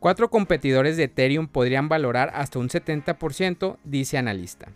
Cuatro 0.00 0.30
competidores 0.30 0.96
de 0.96 1.04
Ethereum 1.04 1.46
podrían 1.46 1.90
valorar 1.90 2.30
hasta 2.34 2.58
un 2.58 2.70
70%, 2.70 3.76
dice 3.84 4.16
analista. 4.16 4.68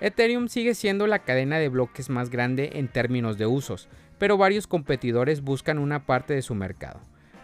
Ethereum 0.00 0.48
sigue 0.48 0.74
siendo 0.74 1.06
la 1.06 1.20
cadena 1.20 1.58
de 1.60 1.68
bloques 1.68 2.10
más 2.10 2.30
grande 2.30 2.72
en 2.74 2.88
términos 2.88 3.38
de 3.38 3.46
usos, 3.46 3.88
pero 4.18 4.36
varios 4.36 4.66
competidores 4.66 5.42
buscan 5.42 5.78
una 5.78 6.04
parte 6.04 6.34
de 6.34 6.42
su 6.42 6.56
mercado. 6.56 6.98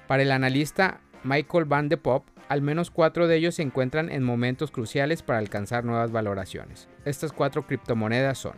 Para 0.08 0.24
el 0.24 0.32
analista 0.32 1.00
Michael 1.22 1.66
Van 1.66 1.88
de 1.88 1.96
Pop, 1.96 2.26
al 2.48 2.60
menos 2.60 2.90
cuatro 2.90 3.28
de 3.28 3.36
ellos 3.36 3.54
se 3.54 3.62
encuentran 3.62 4.10
en 4.10 4.24
momentos 4.24 4.72
cruciales 4.72 5.22
para 5.22 5.38
alcanzar 5.38 5.84
nuevas 5.84 6.10
valoraciones. 6.10 6.88
Estas 7.04 7.32
cuatro 7.32 7.68
criptomonedas 7.68 8.36
son 8.36 8.54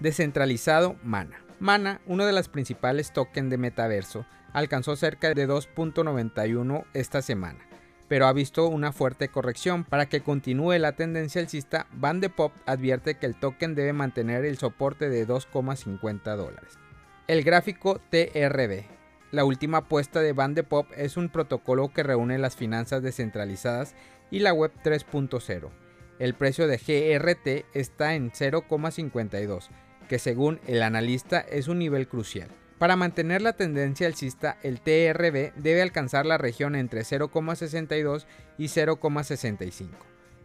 Descentralizado 0.00 0.96
Mana. 1.02 1.40
Mana, 1.60 2.00
uno 2.06 2.26
de 2.26 2.32
los 2.32 2.48
principales 2.48 3.12
tokens 3.12 3.50
de 3.50 3.58
metaverso, 3.58 4.26
alcanzó 4.52 4.96
cerca 4.96 5.32
de 5.32 5.48
2.91 5.48 6.84
esta 6.92 7.22
semana, 7.22 7.60
pero 8.08 8.26
ha 8.26 8.32
visto 8.32 8.68
una 8.68 8.92
fuerte 8.92 9.28
corrección. 9.28 9.84
Para 9.84 10.06
que 10.06 10.20
continúe 10.20 10.78
la 10.78 10.92
tendencia 10.92 11.40
alcista, 11.40 11.86
Van 11.92 12.20
de 12.20 12.30
advierte 12.66 13.14
que 13.14 13.26
el 13.26 13.34
token 13.34 13.74
debe 13.74 13.92
mantener 13.92 14.44
el 14.44 14.58
soporte 14.58 15.08
de 15.08 15.26
2,50 15.26 16.36
dólares. 16.36 16.78
El 17.26 17.42
gráfico 17.42 18.00
TRB. 18.10 18.84
La 19.30 19.44
última 19.44 19.78
apuesta 19.78 20.20
de 20.20 20.32
Van 20.32 20.54
de 20.54 20.64
es 20.96 21.16
un 21.16 21.28
protocolo 21.28 21.92
que 21.92 22.02
reúne 22.02 22.38
las 22.38 22.56
finanzas 22.56 23.02
descentralizadas 23.02 23.94
y 24.30 24.40
la 24.40 24.52
web 24.52 24.72
3.0 24.84 25.70
el 26.18 26.34
precio 26.34 26.66
de 26.68 26.76
GRT 26.76 27.66
está 27.76 28.14
en 28.14 28.30
0,52, 28.30 29.68
que 30.08 30.18
según 30.18 30.60
el 30.66 30.82
analista 30.82 31.40
es 31.40 31.68
un 31.68 31.78
nivel 31.78 32.08
crucial. 32.08 32.48
Para 32.78 32.96
mantener 32.96 33.40
la 33.40 33.52
tendencia 33.52 34.06
alcista, 34.06 34.58
el 34.62 34.80
TRB 34.80 35.54
debe 35.56 35.82
alcanzar 35.82 36.26
la 36.26 36.38
región 36.38 36.74
entre 36.74 37.02
0,62 37.02 38.26
y 38.58 38.64
0,65. 38.64 39.90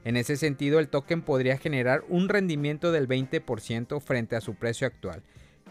En 0.03 0.16
ese 0.16 0.38
sentido, 0.38 0.79
el 0.79 0.89
token 0.89 1.22
podría 1.22 1.57
generar 1.57 2.03
un 2.07 2.29
rendimiento 2.29 2.91
del 2.91 3.07
20% 3.07 4.00
frente 4.00 4.35
a 4.35 4.41
su 4.41 4.56
precio 4.56 4.88
actual, 4.88 5.23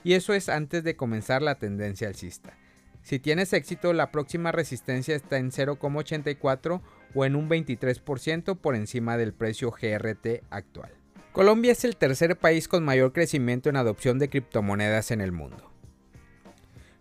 y 0.04 0.14
eso 0.14 0.34
es 0.34 0.48
antes 0.48 0.84
de 0.84 0.96
comenzar 0.96 1.42
la 1.42 1.54
tendencia 1.54 2.08
alcista. 2.08 2.56
Si 3.02 3.18
tienes 3.18 3.52
éxito, 3.52 3.92
la 3.92 4.10
próxima 4.10 4.52
resistencia 4.52 5.16
está 5.16 5.38
en 5.38 5.50
0,84 5.50 6.82
o 7.14 7.24
en 7.24 7.36
un 7.36 7.48
23% 7.48 8.58
por 8.58 8.74
encima 8.74 9.16
del 9.16 9.32
precio 9.32 9.70
GRT 9.70 10.42
actual. 10.50 10.92
Colombia 11.32 11.72
es 11.72 11.84
el 11.84 11.96
tercer 11.96 12.36
país 12.36 12.68
con 12.68 12.84
mayor 12.84 13.12
crecimiento 13.12 13.70
en 13.70 13.76
adopción 13.76 14.18
de 14.18 14.28
criptomonedas 14.28 15.10
en 15.10 15.20
el 15.20 15.32
mundo. 15.32 15.67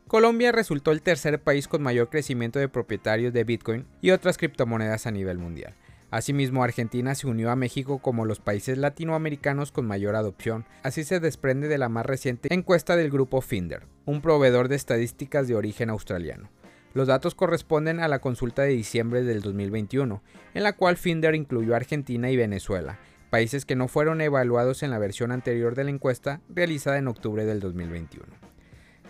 Colombia 0.07 0.53
resultó 0.53 0.94
el 0.94 1.01
tercer 1.01 1.41
país 1.41 1.68
con 1.68 1.84
mayor 1.84 2.09
crecimiento 2.09 2.59
de 2.59 2.69
propietarios 2.69 3.34
de 3.34 3.44
Bitcoin 3.44 3.85
y 4.00 4.12
otras 4.12 4.38
criptomonedas 4.38 5.06
a 5.06 5.12
nivel 5.12 5.38
mundial. 5.38 5.75
Asimismo, 6.12 6.63
Argentina 6.63 7.13
se 7.13 7.28
unió 7.28 7.51
a 7.51 7.57
México 7.57 8.00
como 8.00 8.23
los 8.23 8.40
países 8.40 8.78
latinoamericanos 8.78 9.73
con 9.73 9.85
mayor 9.85 10.16
adopción, 10.16 10.63
así 10.81 11.03
se 11.03 11.19
desprende 11.19 11.67
de 11.67 11.78
la 11.78 11.90
más 11.90 12.06
reciente 12.06 12.53
encuesta 12.53 12.96
del 12.96 13.12
grupo 13.12 13.41
Finder, 13.41 13.85
un 14.06 14.22
proveedor 14.22 14.69
de 14.69 14.78
estadísticas 14.78 15.50
de 15.50 15.56
origen 15.56 15.90
australiano. 15.90 16.50
Los 16.94 17.09
datos 17.09 17.35
corresponden 17.35 18.00
a 18.00 18.07
la 18.07 18.19
consulta 18.19 18.62
de 18.62 18.69
diciembre 18.69 19.23
del 19.23 19.41
2021, 19.41 20.23
en 20.53 20.63
la 20.63 20.72
cual 20.72 20.96
Finder 20.96 21.35
incluyó 21.35 21.73
a 21.73 21.78
Argentina 21.78 22.31
y 22.31 22.38
Venezuela, 22.38 22.97
países 23.29 23.66
que 23.66 23.75
no 23.75 23.90
fueron 23.90 24.22
evaluados 24.22 24.84
en 24.84 24.91
la 24.91 25.00
versión 25.00 25.34
anterior 25.34 25.75
de 25.75 25.84
la 25.84 25.90
encuesta 25.90 26.40
realizada 26.47 26.97
en 26.97 27.09
octubre 27.09 27.44
del 27.44 27.59
2021. 27.59 28.47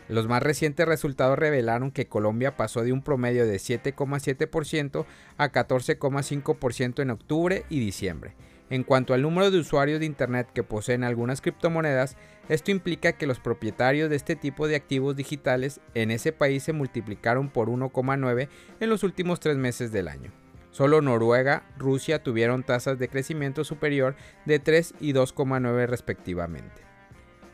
Los 0.10 0.28
más 0.28 0.42
recientes 0.42 0.88
resultados 0.88 1.38
revelaron 1.38 1.92
que 1.92 2.08
Colombia 2.08 2.56
pasó 2.56 2.84
de 2.84 2.94
un 2.94 3.02
promedio 3.02 3.46
de 3.46 3.58
7,7% 3.58 5.06
a 5.38 5.52
14,5% 5.52 7.02
en 7.02 7.10
octubre 7.10 7.66
y 7.70 7.80
diciembre, 7.80 8.36
en 8.70 8.84
cuanto 8.84 9.14
al 9.14 9.22
número 9.22 9.50
de 9.50 9.60
usuarios 9.60 10.00
de 10.00 10.06
Internet 10.06 10.50
que 10.54 10.64
poseen 10.64 11.04
algunas 11.04 11.40
criptomonedas, 11.40 12.18
esto 12.50 12.72
implica 12.72 13.14
que 13.14 13.28
los 13.28 13.40
propietarios 13.40 14.10
de 14.10 14.18
este 14.18 14.36
tipo 14.36 14.68
de 14.68 14.76
activos 14.76 15.16
digitales 15.16 15.80
en 15.94 16.12
ese 16.12 16.34
país 16.34 16.64
se 16.64 16.74
multiplicaron 16.74 17.50
por 17.50 17.70
1,9 17.70 18.50
en 18.80 18.90
los 18.90 19.04
últimos 19.04 19.40
tres 19.40 19.56
meses 19.56 19.92
del 19.94 20.10
año. 20.10 20.32
Solo 20.72 21.02
Noruega, 21.02 21.64
Rusia 21.78 22.22
tuvieron 22.22 22.64
tasas 22.64 23.00
de 23.00 23.08
crecimiento 23.08 23.64
superior 23.64 24.16
de 24.46 24.60
3 24.60 24.96
y 25.00 25.14
2,9 25.14 25.88
respectivamente. 25.88 26.87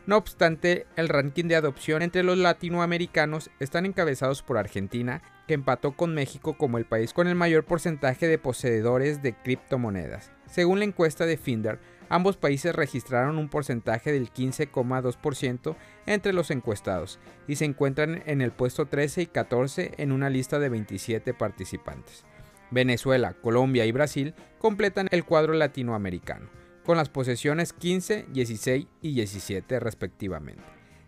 No 0.06 0.18
obstante, 0.18 0.86
el 0.98 1.08
ranking 1.08 1.46
de 1.46 1.56
adopción 1.56 2.02
entre 2.02 2.24
los 2.24 2.38
latinoamericanos 2.38 3.50
están 3.62 3.86
encabezados 3.86 4.42
por 4.42 4.58
Argentina, 4.58 5.22
que 5.48 5.54
empató 5.54 5.94
con 5.94 6.14
México 6.14 6.58
como 6.58 6.78
el 6.78 6.86
país 6.86 7.14
con 7.14 7.28
el 7.28 7.36
mayor 7.36 7.64
porcentaje 7.64 8.28
de 8.28 8.38
poseedores 8.38 9.24
de 9.24 9.34
criptomonedas. 9.34 10.32
Según 10.46 10.80
la 10.80 10.86
encuesta 10.86 11.26
de 11.26 11.38
Finder, 11.38 11.80
ambos 12.10 12.36
países 12.36 12.76
registraron 12.76 13.38
un 13.38 13.48
porcentaje 13.48 14.12
del 14.12 14.30
15,2% 14.30 15.76
entre 16.06 16.34
los 16.34 16.52
encuestados 16.52 17.18
y 17.48 17.56
se 17.56 17.64
encuentran 17.64 18.24
en 18.26 18.42
el 18.42 18.52
puesto 18.52 18.88
13 18.88 19.22
y 19.22 19.26
14 19.28 19.92
en 19.98 20.12
una 20.12 20.30
lista 20.30 20.60
de 20.60 20.68
27 20.68 21.34
participantes. 21.34 22.26
Venezuela, 22.72 23.36
Colombia 23.42 23.86
y 23.86 23.94
Brasil 23.94 24.34
completan 24.60 25.08
el 25.12 25.24
cuadro 25.24 25.54
latinoamericano, 25.54 26.50
con 26.84 26.98
las 26.98 27.10
posesiones 27.10 27.74
15, 27.74 28.28
16 28.30 28.88
y 29.02 29.14
17 29.16 29.80
respectivamente. 29.80 30.64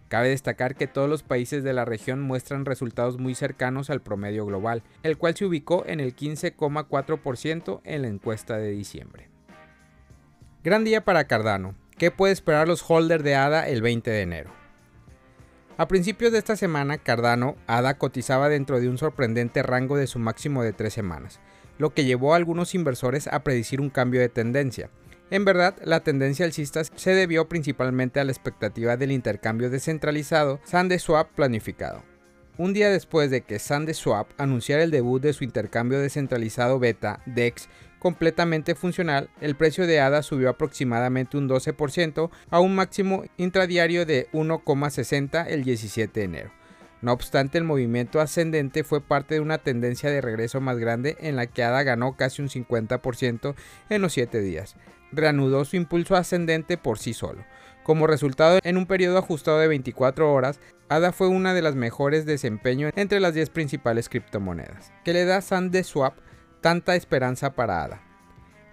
Cabe 0.07 0.29
destacar 0.29 0.75
que 0.75 0.87
todos 0.87 1.09
los 1.09 1.23
países 1.23 1.63
de 1.63 1.73
la 1.73 1.83
región 1.83 2.21
muestran 2.21 2.65
resultados 2.65 3.17
muy 3.17 3.33
cercanos 3.33 3.89
al 3.89 4.01
promedio 4.01 4.45
global, 4.45 4.83
el 5.03 5.17
cual 5.17 5.35
se 5.35 5.45
ubicó 5.45 5.83
en 5.87 5.99
el 5.99 6.15
15,4% 6.15 7.81
en 7.83 8.01
la 8.03 8.07
encuesta 8.07 8.57
de 8.57 8.71
diciembre. 8.71 9.29
Gran 10.63 10.83
día 10.83 11.03
para 11.03 11.25
Cardano. 11.25 11.75
¿Qué 11.97 12.11
puede 12.11 12.33
esperar 12.33 12.67
los 12.67 12.83
holders 12.87 13.23
de 13.23 13.35
ADA 13.35 13.67
el 13.67 13.81
20 13.81 14.11
de 14.11 14.21
enero? 14.21 14.51
A 15.77 15.87
principios 15.87 16.31
de 16.31 16.37
esta 16.37 16.55
semana, 16.55 16.97
Cardano 16.97 17.55
ADA 17.67 17.97
cotizaba 17.97 18.47
dentro 18.47 18.79
de 18.79 18.87
un 18.87 18.97
sorprendente 18.97 19.63
rango 19.63 19.97
de 19.97 20.07
su 20.07 20.19
máximo 20.19 20.63
de 20.63 20.71
tres 20.71 20.93
semanas, 20.93 21.39
lo 21.77 21.93
que 21.93 22.05
llevó 22.05 22.33
a 22.33 22.37
algunos 22.37 22.75
inversores 22.75 23.27
a 23.27 23.43
predecir 23.43 23.81
un 23.81 23.89
cambio 23.89 24.21
de 24.21 24.29
tendencia. 24.29 24.89
En 25.31 25.43
verdad, 25.43 25.75
la 25.83 26.01
tendencia 26.01 26.45
alcista 26.45 26.83
se 26.83 27.15
debió 27.15 27.49
principalmente 27.49 28.19
a 28.19 28.23
la 28.23 28.31
expectativa 28.31 28.95
del 28.95 29.11
intercambio 29.11 29.71
descentralizado 29.71 30.59
SandeSwap 30.65 31.31
planificado. 31.31 32.03
Un 32.57 32.73
día 32.73 32.89
después 32.89 33.31
de 33.31 33.41
que 33.41 33.59
SandeSwap 33.59 34.29
anunciara 34.37 34.83
el 34.83 34.91
debut 34.91 35.21
de 35.21 35.33
su 35.33 35.43
intercambio 35.43 35.99
descentralizado 35.99 36.79
beta 36.79 37.21
DEX 37.25 37.67
completamente 37.99 38.75
funcional, 38.75 39.29
el 39.41 39.55
precio 39.55 39.87
de 39.87 39.99
ADA 39.99 40.21
subió 40.21 40.49
aproximadamente 40.49 41.37
un 41.37 41.49
12% 41.49 42.29
a 42.51 42.59
un 42.59 42.75
máximo 42.75 43.25
intradiario 43.37 44.05
de 44.05 44.29
1,60 44.31 45.47
el 45.49 45.63
17 45.63 46.19
de 46.19 46.25
enero. 46.25 46.51
No 47.05 47.11
obstante, 47.11 47.59
el 47.59 47.63
movimiento 47.65 48.19
ascendente 48.19 48.83
fue 48.83 48.99
parte 48.99 49.35
de 49.35 49.39
una 49.39 49.59
tendencia 49.59 50.09
de 50.09 50.21
regreso 50.21 50.59
más 50.59 50.79
grande 50.79 51.15
en 51.19 51.35
la 51.35 51.45
que 51.45 51.63
ADA 51.63 51.83
ganó 51.83 52.17
casi 52.17 52.41
un 52.41 52.49
50% 52.49 53.53
en 53.91 54.01
los 54.01 54.13
7 54.13 54.41
días. 54.41 54.75
Reanudó 55.11 55.65
su 55.65 55.75
impulso 55.75 56.15
ascendente 56.15 56.79
por 56.79 56.97
sí 56.97 57.13
solo. 57.13 57.45
Como 57.83 58.07
resultado, 58.07 58.57
en 58.63 58.77
un 58.77 58.87
periodo 58.87 59.19
ajustado 59.19 59.59
de 59.59 59.67
24 59.67 60.33
horas, 60.33 60.59
ADA 60.89 61.11
fue 61.11 61.27
una 61.27 61.53
de 61.53 61.61
las 61.61 61.75
mejores 61.75 62.25
desempeño 62.25 62.89
entre 62.95 63.19
las 63.19 63.35
10 63.35 63.51
principales 63.51 64.09
criptomonedas, 64.09 64.91
que 65.03 65.13
le 65.13 65.25
da 65.25 65.41
SandeSwap 65.41 66.17
tanta 66.59 66.95
esperanza 66.95 67.53
para 67.53 67.83
ADA. 67.83 68.01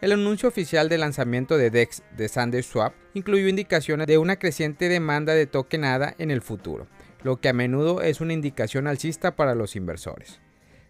El 0.01 0.11
anuncio 0.11 0.49
oficial 0.49 0.89
de 0.89 0.97
lanzamiento 0.97 1.59
de 1.59 1.71
DEX 1.71 2.03
de 2.17 2.29
SandeSwap 2.29 2.95
incluyó 3.13 3.47
indicaciones 3.47 4.07
de 4.07 4.17
una 4.17 4.37
creciente 4.37 4.89
demanda 4.89 5.35
de 5.35 5.47
token 5.47 5.85
ADA 5.85 6.15
en 6.17 6.31
el 6.31 6.41
futuro, 6.41 6.89
lo 7.25 7.41
que 7.41 7.49
a 7.49 7.53
menudo 7.53 8.03
es 8.03 8.21
una 8.21 8.33
indicación 8.33 8.87
alcista 8.87 9.37
para 9.37 9.55
los 9.55 9.77
inversores. 9.77 10.41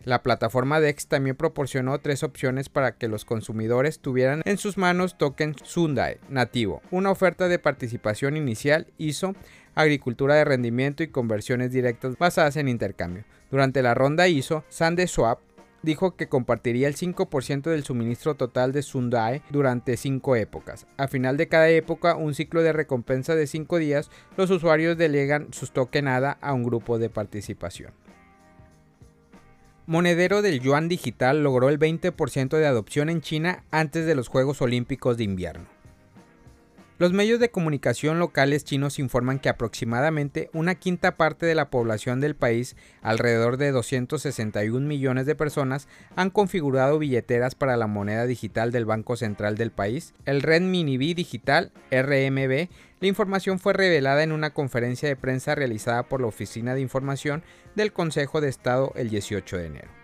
La 0.04 0.22
plataforma 0.22 0.80
DEX 0.80 1.06
también 1.06 1.36
proporcionó 1.36 1.98
tres 2.00 2.24
opciones 2.24 2.68
para 2.68 2.96
que 2.96 3.06
los 3.06 3.24
consumidores 3.24 4.00
tuvieran 4.00 4.42
en 4.44 4.58
sus 4.58 4.76
manos 4.76 5.16
token 5.16 5.54
Sundae 5.62 6.18
nativo, 6.28 6.82
una 6.90 7.10
oferta 7.10 7.46
de 7.46 7.60
participación 7.60 8.36
inicial 8.36 8.88
ISO, 8.98 9.36
agricultura 9.76 10.34
de 10.34 10.44
rendimiento 10.44 11.04
y 11.04 11.08
conversiones 11.08 11.70
directas 11.70 12.18
basadas 12.18 12.56
en 12.56 12.68
intercambio. 12.68 13.24
Durante 13.52 13.82
la 13.82 13.94
ronda 13.94 14.26
ISO, 14.26 14.64
SandeSwap 14.70 15.38
dijo 15.82 16.16
que 16.16 16.28
compartiría 16.28 16.88
el 16.88 16.96
5% 16.96 17.62
del 17.62 17.84
suministro 17.84 18.34
total 18.34 18.72
de 18.72 18.82
Sundae 18.82 19.42
durante 19.50 19.96
5 19.96 20.36
épocas. 20.36 20.86
A 20.96 21.08
final 21.08 21.36
de 21.36 21.48
cada 21.48 21.68
época, 21.68 22.16
un 22.16 22.34
ciclo 22.34 22.62
de 22.62 22.72
recompensa 22.72 23.34
de 23.34 23.46
5 23.46 23.78
días, 23.78 24.10
los 24.36 24.50
usuarios 24.50 24.96
delegan 24.96 25.52
sus 25.52 25.72
token 25.72 26.08
ADA 26.08 26.38
a 26.40 26.52
un 26.52 26.64
grupo 26.64 26.98
de 26.98 27.10
participación. 27.10 27.92
Monedero 29.86 30.42
del 30.42 30.60
yuan 30.60 30.88
digital 30.88 31.42
logró 31.42 31.68
el 31.68 31.78
20% 31.78 32.56
de 32.56 32.66
adopción 32.66 33.10
en 33.10 33.20
China 33.20 33.64
antes 33.72 34.06
de 34.06 34.14
los 34.14 34.28
Juegos 34.28 34.62
Olímpicos 34.62 35.16
de 35.16 35.24
invierno. 35.24 35.71
Los 37.02 37.12
medios 37.12 37.40
de 37.40 37.50
comunicación 37.50 38.20
locales 38.20 38.62
chinos 38.62 39.00
informan 39.00 39.40
que 39.40 39.48
aproximadamente 39.48 40.50
una 40.52 40.76
quinta 40.76 41.16
parte 41.16 41.46
de 41.46 41.56
la 41.56 41.68
población 41.68 42.20
del 42.20 42.36
país, 42.36 42.76
alrededor 43.02 43.56
de 43.56 43.72
261 43.72 44.86
millones 44.86 45.26
de 45.26 45.34
personas, 45.34 45.88
han 46.14 46.30
configurado 46.30 47.00
billeteras 47.00 47.56
para 47.56 47.76
la 47.76 47.88
moneda 47.88 48.24
digital 48.24 48.70
del 48.70 48.84
Banco 48.84 49.16
Central 49.16 49.56
del 49.56 49.72
país, 49.72 50.14
el 50.26 50.42
Renminbi 50.42 51.12
Digital 51.12 51.72
RMB. 51.90 52.68
La 53.00 53.08
información 53.08 53.58
fue 53.58 53.72
revelada 53.72 54.22
en 54.22 54.30
una 54.30 54.54
conferencia 54.54 55.08
de 55.08 55.16
prensa 55.16 55.56
realizada 55.56 56.04
por 56.04 56.20
la 56.20 56.28
Oficina 56.28 56.72
de 56.76 56.82
Información 56.82 57.42
del 57.74 57.92
Consejo 57.92 58.40
de 58.40 58.48
Estado 58.48 58.92
el 58.94 59.10
18 59.10 59.56
de 59.56 59.66
enero. 59.66 60.01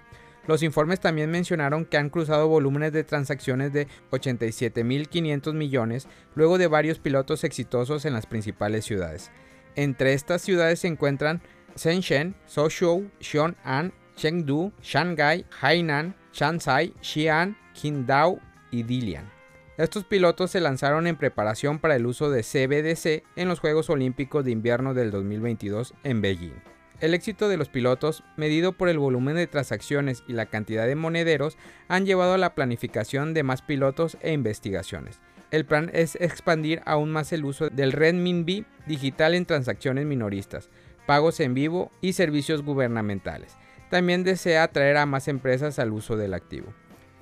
Los 0.49 0.63
informes 0.63 0.99
también 0.99 1.31
mencionaron 1.31 1.85
que 1.85 1.99
han 1.99 2.09
cruzado 2.09 2.49
volúmenes 2.49 2.91
de 2.95 3.05
transacciones 3.05 3.71
de 3.75 3.87
87.500 4.11 5.53
millones 5.53 6.09
luego 6.35 6.57
de 6.57 6.67
varios 6.67 6.99
pilotos 6.99 7.45
exitosos 7.45 8.07
en 8.07 8.15
las 8.15 8.25
principales 8.25 8.87
ciudades. 8.87 9.31
Entre 9.77 10.15
estas 10.15 10.41
ciudades 10.41 10.81
se 10.81 10.89
encuentran 10.89 11.43
Shenzhen, 11.77 12.35
Suzhou, 12.47 13.11
Xi'an, 13.21 13.93
Chengdu, 14.17 14.73
Shanghai, 14.83 15.45
Hainan, 15.61 16.17
Shanxi, 16.33 16.95
Xi'an, 17.03 17.55
Qingdao 17.75 18.41
y 18.71 18.85
Dilian. 18.85 19.31
Estos 19.77 20.05
pilotos 20.05 20.51
se 20.51 20.61
lanzaron 20.61 21.07
en 21.07 21.17
preparación 21.17 21.79
para 21.79 21.95
el 21.95 22.07
uso 22.07 22.31
de 22.31 22.43
CBDC 22.43 23.23
en 23.37 23.49
los 23.49 23.61
Juegos 23.61 23.91
Olímpicos 23.91 24.47
de 24.47 24.53
Invierno 24.53 24.95
del 24.95 25.11
2022 25.11 25.93
en 26.05 26.23
Beijing. 26.23 26.78
El 27.01 27.15
éxito 27.15 27.49
de 27.49 27.57
los 27.57 27.69
pilotos, 27.69 28.25
medido 28.37 28.73
por 28.73 28.89
el 28.89 28.99
volumen 28.99 29.37
de 29.37 29.47
transacciones 29.47 30.25
y 30.27 30.33
la 30.33 30.47
cantidad 30.47 30.85
de 30.85 30.97
monederos, 30.97 31.57
han 31.87 32.07
llevado 32.07 32.35
a 32.35 32.39
la 32.39 32.57
planificación 32.57 33.35
de 33.35 33.45
más 33.45 33.63
pilotos 33.63 34.17
e 34.21 34.33
investigaciones. 34.33 35.21
El 35.53 35.65
plan 35.65 35.91
es 35.95 36.17
expandir 36.17 36.83
aún 36.85 37.11
más 37.11 37.33
el 37.33 37.45
uso 37.45 37.71
del 37.71 37.93
renminbi 37.93 38.67
digital 38.87 39.35
en 39.35 39.47
transacciones 39.47 40.07
minoristas, 40.07 40.71
pagos 41.07 41.39
en 41.39 41.55
vivo 41.55 41.93
y 42.01 42.15
servicios 42.15 42.63
gubernamentales. 42.63 43.57
También 43.91 44.25
desea 44.25 44.65
atraer 44.65 44.97
a 44.97 45.07
más 45.07 45.29
empresas 45.29 45.79
al 45.79 45.93
uso 45.93 46.17
del 46.17 46.35
activo. 46.35 46.75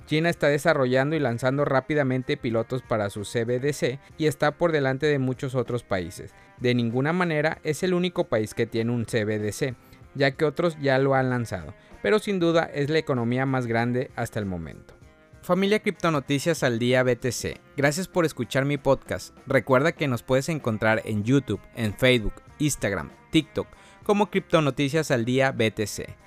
China 0.07 0.29
está 0.29 0.47
desarrollando 0.47 1.17
y 1.17 1.19
lanzando 1.19 1.65
rápidamente 1.65 2.37
pilotos 2.37 2.81
para 2.81 3.09
su 3.09 3.21
CBDC 3.21 3.99
y 4.17 4.25
está 4.25 4.51
por 4.51 4.71
delante 4.71 5.05
de 5.05 5.19
muchos 5.19 5.53
otros 5.53 5.83
países. 5.83 6.33
De 6.59 6.73
ninguna 6.73 7.11
manera 7.11 7.59
es 7.63 7.83
el 7.83 7.93
único 7.93 8.23
país 8.23 8.53
que 8.53 8.65
tiene 8.65 8.93
un 8.93 9.03
CBDC, 9.03 9.75
ya 10.15 10.31
que 10.31 10.45
otros 10.45 10.77
ya 10.81 10.97
lo 10.97 11.13
han 11.13 11.29
lanzado, 11.29 11.73
pero 12.01 12.19
sin 12.19 12.39
duda 12.39 12.63
es 12.73 12.89
la 12.89 12.99
economía 12.99 13.45
más 13.45 13.67
grande 13.67 14.09
hasta 14.15 14.39
el 14.39 14.45
momento. 14.45 14.93
Familia 15.41 15.79
Criptonoticias 15.79 16.63
al 16.63 16.79
Día 16.79 17.03
BTC, 17.03 17.59
gracias 17.75 18.07
por 18.07 18.25
escuchar 18.25 18.63
mi 18.63 18.77
podcast. 18.77 19.35
Recuerda 19.45 19.91
que 19.91 20.07
nos 20.07 20.23
puedes 20.23 20.47
encontrar 20.47 21.01
en 21.05 21.23
YouTube, 21.25 21.61
en 21.75 21.93
Facebook, 21.93 22.33
Instagram, 22.59 23.11
TikTok 23.31 23.67
como 24.03 24.29
Criptonoticias 24.29 25.11
al 25.11 25.25
Día 25.25 25.51
BTC. 25.51 26.26